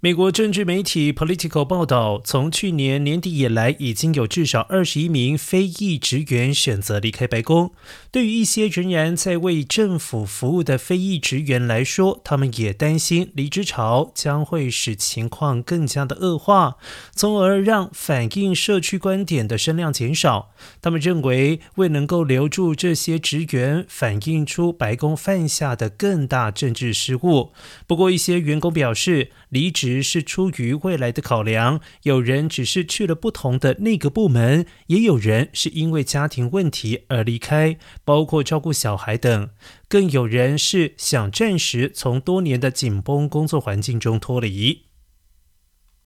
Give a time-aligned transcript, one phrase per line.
[0.00, 7.72] 美国政治媒体 Political 报道，从去年年底以来，已经有至少二十一名非裔职员选择离开白宫。
[8.12, 16.76] 对于一些仍然在为政府服务的非裔职员来说，他们也担心离职潮将会使情况更加的恶化，
[17.12, 20.52] 从而让反映社区观点的声量减少。
[20.80, 27.50] 他们认为，未能够留住这些职员，反映出白宫犯下的更大政治失误。
[27.88, 29.87] 不过，一些员工表示，离职。
[29.88, 39.48] 只是出于未来的考量，有人只是去了不同的那个部门，也有人是因为家庭问题而离开，包括照顾小孩等，
[39.88, 44.87] 更有人是想暂时从多年的紧绷工作环境中脱离。